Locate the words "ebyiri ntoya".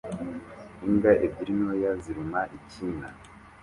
1.25-1.91